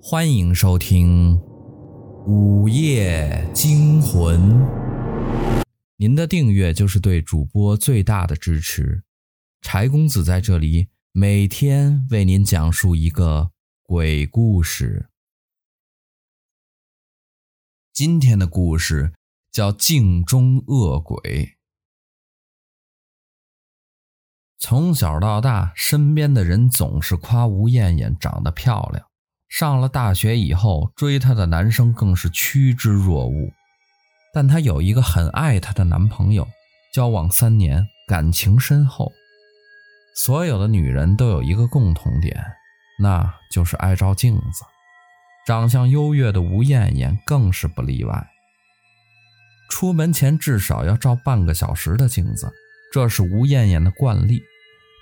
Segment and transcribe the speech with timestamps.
[0.00, 1.36] 欢迎收听
[2.24, 4.40] 《午夜惊魂》。
[5.96, 9.02] 您的订阅就是对主播最大的支持。
[9.60, 13.50] 柴公子在这里每天为您讲述一个
[13.82, 15.10] 鬼故事。
[17.92, 19.12] 今天的故事
[19.50, 21.18] 叫《镜中恶鬼》。
[24.58, 29.07] 从小到大，身边的人总是夸吴艳艳长得漂亮。
[29.48, 33.52] 上了大学以后，追她的男生更是趋之若鹜。
[34.32, 36.46] 但她有一个很爱她的男朋友，
[36.92, 39.10] 交往三年，感情深厚。
[40.14, 42.44] 所有的女人都有一个共同点，
[43.00, 44.64] 那就是爱照镜子。
[45.46, 48.28] 长相优越的吴艳艳更是不例外。
[49.70, 52.52] 出门前至少要照半个小时的镜子，
[52.92, 54.42] 这是吴艳艳的惯例。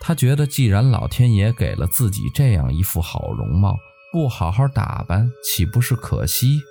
[0.00, 3.74] 她觉得，既然老天爷给了自己这样一副好容貌，
[4.14, 6.62] 不好好打扮，岂不是可惜？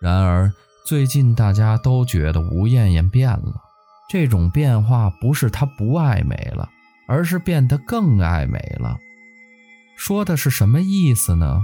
[0.00, 0.50] 然而
[0.86, 3.60] 最近大家都觉得吴艳艳变了，
[4.08, 6.70] 这种变化不是她不爱美了，
[7.06, 8.96] 而是变得更爱美了。
[9.98, 11.60] 说的是什么意思呢？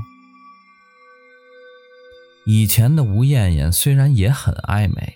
[2.45, 5.15] 以前的吴艳艳虽然也很爱美，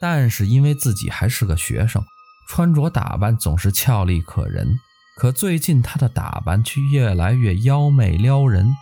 [0.00, 2.04] 但是因为自己还是个学生，
[2.48, 4.76] 穿着打扮总是俏丽可人。
[5.14, 8.74] 可最近她的打扮却越来越妖媚撩人，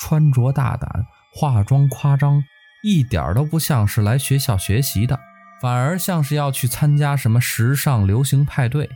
[0.00, 2.42] 穿着大胆，化妆夸张，
[2.82, 5.18] 一点都不像是来学校学习的，
[5.60, 8.88] 反而像是要去参加什么时尚流行派对。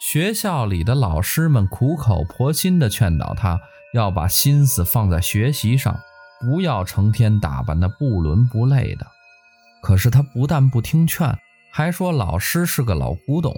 [0.00, 3.60] 学校里的老师们苦口婆心地劝导她
[3.94, 5.98] 要把心思放在学习上，
[6.40, 9.06] 不要成天打扮得不伦不类的。
[9.82, 11.38] 可是她不但不听劝，
[11.72, 13.54] 还说老师是个老古董。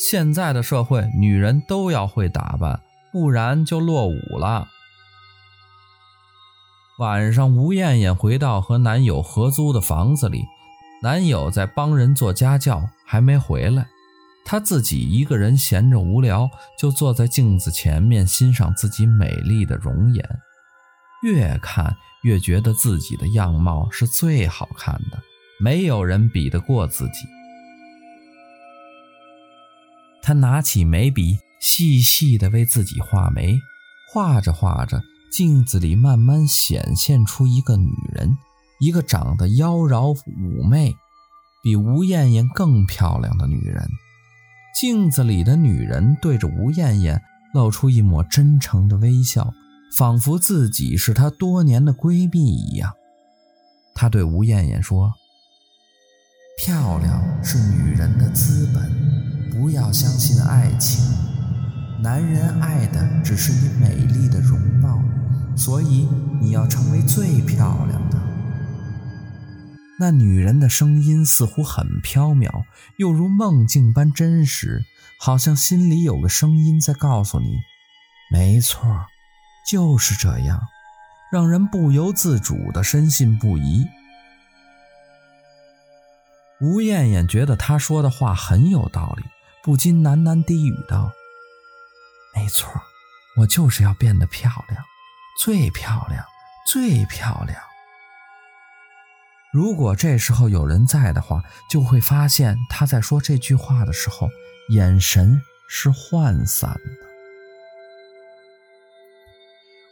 [0.00, 2.80] 现在的社会，女人都要会打扮，
[3.12, 4.66] 不然就落伍了。
[6.98, 10.46] 晚上，吴艳艳回到和男友合租的房子里，
[11.02, 13.86] 男友在帮人做家教，还没回来。
[14.42, 16.48] 她自己一个人闲着无聊，
[16.78, 20.24] 就坐在镜子前面欣赏自己美丽的容颜，
[21.22, 25.18] 越看越觉得自己的样貌是最好看的，
[25.62, 27.26] 没有人比得过自己。
[30.22, 33.58] 他拿起眉笔，细细地为自己画眉，
[34.12, 38.36] 画着画着，镜子里慢慢显现出一个女人，
[38.80, 40.94] 一个长得妖娆妩媚，
[41.62, 43.88] 比吴艳艳更漂亮的女人。
[44.78, 47.20] 镜子里的女人对着吴艳艳
[47.52, 49.52] 露出一抹真诚的微笑，
[49.96, 52.92] 仿佛自己是她多年的闺蜜一样。
[53.94, 55.12] 她对吴艳艳说
[56.62, 59.10] ：“漂亮是女人的资本。”
[59.60, 61.04] 不要相信爱情，
[62.02, 64.98] 男人爱的只是你美丽的容貌，
[65.54, 66.08] 所以
[66.40, 68.18] 你要成为最漂亮的。
[69.98, 72.64] 那女人的声音似乎很飘渺，
[72.96, 74.82] 又如梦境般真实，
[75.18, 77.58] 好像心里有个声音在告诉你：
[78.32, 78.80] 没错，
[79.70, 80.58] 就是这样，
[81.30, 83.86] 让人不由自主地深信不疑。
[86.62, 89.24] 吴艳艳觉得她说的话很有道理。
[89.62, 91.12] 不禁喃喃低语道
[92.34, 92.70] ：“没错，
[93.36, 94.82] 我就是要变得漂亮，
[95.38, 96.24] 最漂亮，
[96.66, 97.60] 最漂亮。”
[99.52, 104.28] 如果这时候有人在的话，就会发现他在说这句话的时候，
[104.70, 106.80] 眼神是涣散的。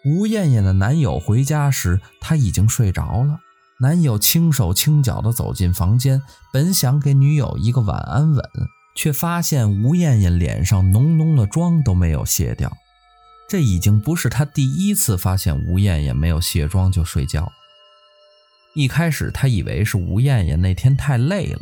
[0.04, 3.40] 吴艳艳的男友回家时，她已经睡着了。
[3.80, 8.50] 男友轻手轻脚地走进房间，本想给女友一个晚安吻。
[8.98, 12.76] 却发现吴艳艳脸上浓浓的妆都没有卸掉，
[13.48, 17.48] 这已经不是他第一次发现吴艳艳没有卸妆就睡觉。
[18.74, 21.60] 一开始他以为是吴艳艳那天太累了，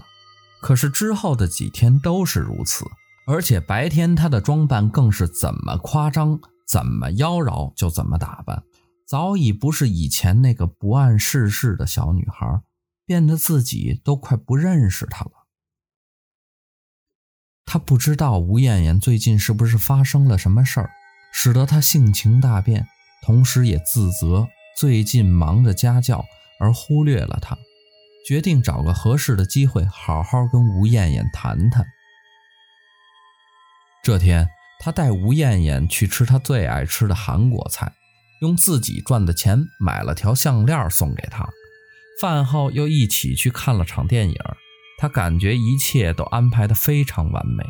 [0.63, 2.87] 可是之后的几天都是如此，
[3.27, 8.63] 而且白天她的装扮更是怎么夸张、怎么妖娆就怎么打扮，
[9.07, 12.63] 早已不是以前那个不谙世事的小女孩，
[13.05, 15.33] 变得自己都快不认识她了。
[17.67, 20.91] 他不知道吴艳艳最近是不是发生了什么事儿，
[21.33, 22.87] 使得他性情大变，
[23.25, 24.47] 同时也自责
[24.79, 26.25] 最近忙着家教
[26.61, 27.59] 而忽略了她，
[28.27, 31.85] 决定找个合适的机会好好跟吴艳艳谈谈。
[34.03, 34.49] 这天，
[34.79, 37.93] 他带吴艳艳去吃他最爱吃的韩国菜，
[38.41, 41.49] 用自己赚的钱买了条项链送给她。
[42.21, 44.37] 饭后又一起去看了场电影。
[44.99, 47.65] 他感觉一切都安排得非常完美。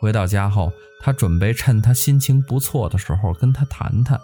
[0.00, 4.20] 回到家后，他准备趁他心情不错的时候跟他谈谈。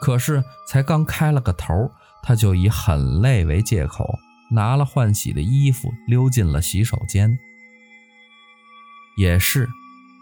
[0.00, 1.90] 可是才刚开了个头，
[2.22, 4.18] 他就以很累为借口，
[4.50, 7.38] 拿了换洗的衣服溜进了洗手间。
[9.16, 9.68] 也是，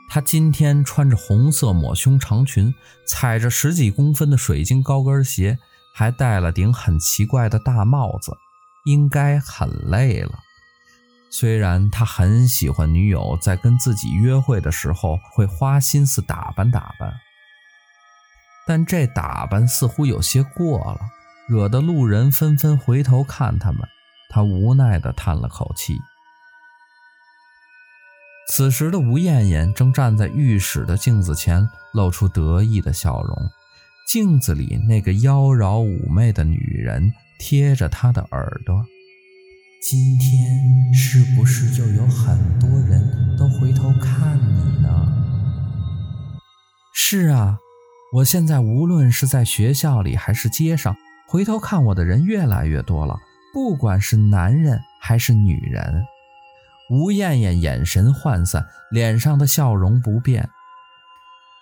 [0.09, 2.73] 他今天穿着红色抹胸长裙，
[3.09, 5.59] 踩着十几公分的水晶高跟鞋，
[5.95, 8.37] 还戴了顶很奇怪的大帽子，
[8.85, 10.44] 应该很累了。
[11.37, 17.13] 虽然他很喜欢女友在跟自己约会的时候会花心思打扮打扮，
[18.69, 21.01] 但这打扮似乎有些过了，
[21.49, 23.81] 惹得路人纷纷回头看他们。
[24.31, 25.99] 他无奈地叹了口气。
[28.49, 33.51] 此时的吴艳艳正站在浴室的镜子前，露出得意的笑容。
[34.07, 38.87] 镜子里那个妖娆妩媚的女人贴着她的耳朵。
[39.87, 44.89] 今天是不是就有很多人都回头看你呢？
[46.95, 47.59] 是啊，
[48.15, 50.97] 我现在无论是在学校里还是街上，
[51.29, 53.19] 回头看我的人越来越多了，
[53.53, 56.03] 不管是男人还是女人。
[56.89, 60.49] 吴艳艳眼神涣散，脸上的笑容不变。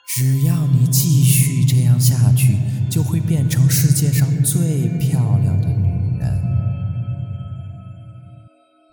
[0.06, 2.56] 只要你继续这样下去，
[2.88, 5.91] 就会变成世界上最漂亮的女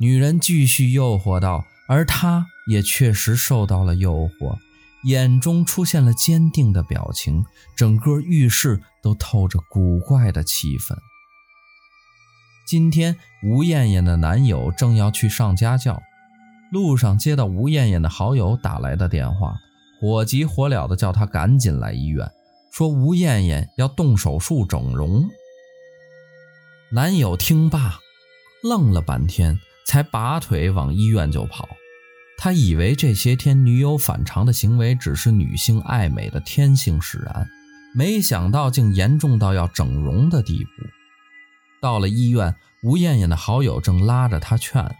[0.01, 4.57] 女人继续诱惑道，而他也确实受到了诱惑，
[5.03, 7.43] 眼中出现了坚定的表情，
[7.75, 10.95] 整个浴室都透着古怪的气氛。
[12.65, 16.01] 今天，吴艳艳的男友正要去上家教，
[16.71, 19.55] 路上接到吴艳艳的好友打来的电话，
[19.99, 22.31] 火急火燎的叫他赶紧来医院，
[22.71, 25.27] 说吴艳艳要动手术整容。
[26.93, 27.99] 男友听罢，
[28.63, 29.59] 愣了半天。
[29.89, 31.68] 才拔腿往医院就跑，
[32.38, 37.50] 他以为这些天女友反常的行为只是女性爱美的天性使然，
[37.95, 40.69] 没想到竟严重到要整容的地步。
[41.81, 42.53] 到了医院，
[42.83, 44.95] 吴艳艳的好友正拉着她劝：“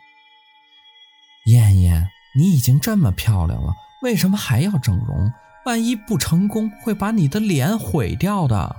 [1.46, 3.72] 艳艳，你已经这么漂亮了，
[4.02, 5.32] 为什么还要整容？
[5.68, 8.76] 万一不成功，会把你的脸毁掉的。”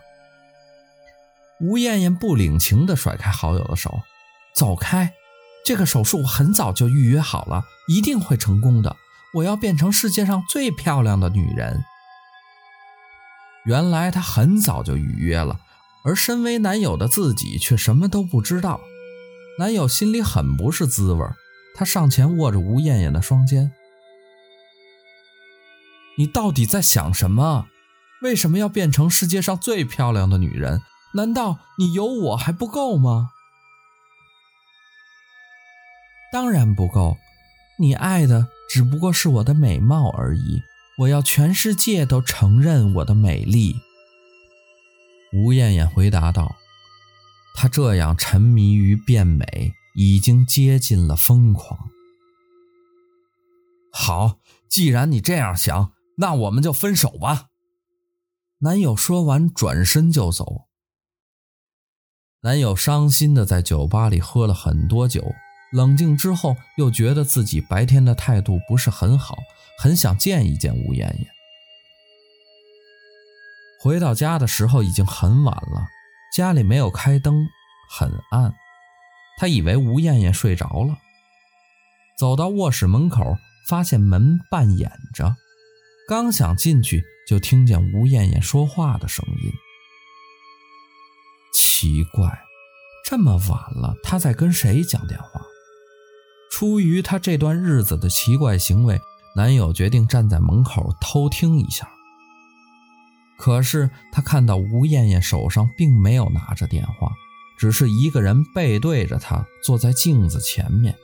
[1.62, 4.00] 吴艳艳不领情地甩开好友的手，
[4.52, 5.12] 走开。
[5.64, 8.96] 这个手术很早就预约好了，一定会成功的。
[9.34, 11.84] 我要变成世界上最漂亮的女人。
[13.64, 15.60] 原来她很早就预约了，
[16.02, 18.80] 而身为男友的自己却什么都不知道。
[19.58, 21.24] 男友心里很不是滋味，
[21.76, 23.70] 他上前握着吴艳艳的双肩
[26.16, 27.66] ：“你到底在想什么？
[28.22, 30.82] 为什么要变成世界上最漂亮的女人？
[31.14, 33.30] 难道你有我还不够吗？”
[36.32, 37.16] 当然不够，
[37.78, 40.62] 你爱的只不过是我的美貌而已。
[40.98, 43.74] 我要全世界都承认我的美丽。
[45.32, 46.56] 吴艳艳回答道
[47.56, 51.88] ：“她这样沉迷于变美，已经接近了疯狂。”
[53.90, 54.38] 好，
[54.68, 57.46] 既然你这样想，那我们就分手吧。
[58.58, 60.66] 男友说完，转身就走。
[62.42, 65.32] 男友伤心的在酒吧里喝了很多酒。
[65.72, 69.38] 冷静之后，又觉得自己白天的态度不是很好，
[69.78, 71.26] 很想见一见吴艳艳。
[73.80, 75.86] 回到家的时候已经很晚了，
[76.36, 77.46] 家里没有开灯，
[77.90, 78.52] 很暗。
[79.38, 80.98] 他以为吴艳艳睡着了，
[82.18, 85.36] 走到卧室门口，发现门半掩着，
[86.08, 89.52] 刚想进去，就听见吴艳艳说话的声音。
[91.54, 92.42] 奇怪，
[93.06, 95.40] 这么晚了，他在跟谁讲电话？
[96.60, 99.00] 出于他这段日子的奇怪行为，
[99.34, 101.88] 男友决定站在门口偷听一下。
[103.38, 107.10] 可是他看到吴艳艳手上并没有拿着电话，
[107.58, 110.94] 只是一个人背对着他坐在镜子前面，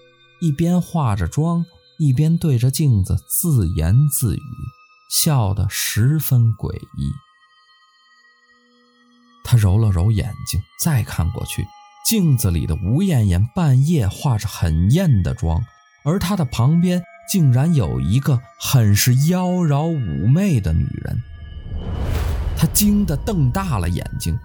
[0.43, 1.65] 一边化着妆，
[1.99, 4.43] 一边对着镜子自言自语，
[5.11, 7.11] 笑得十分诡异。
[9.43, 11.65] 他揉了揉眼睛，再看过去。
[12.07, 15.67] 镜子里的吴艳艳半夜化着很艳的妆，
[16.05, 21.21] 而她的旁边竟然有一个很是妖娆妩媚的女人。
[22.57, 24.39] 他惊得瞪大了眼睛。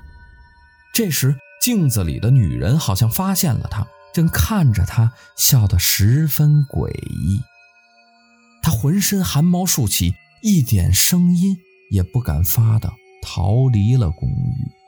[0.91, 7.39] 这时，镜子里的女人好像发现了他，正看着他，笑得十分诡异。
[8.63, 11.55] 他浑身汗毛竖起，一点声音
[11.91, 12.91] 也不敢发的
[13.21, 14.80] 逃离了公寓。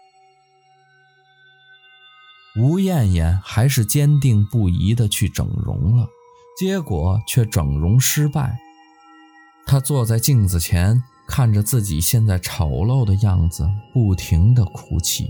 [2.60, 6.08] 吴艳艳还是坚定不移地去整容了，
[6.56, 8.60] 结果却整容失败。
[9.66, 15.26] 她坐在镜子前，看着自己现在丑陋的样子，不停地哭泣，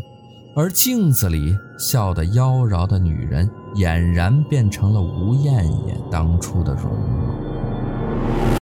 [0.54, 8.63] 而镜子里笑得妖娆的女人，俨然变成了吴艳艳当初的容貌。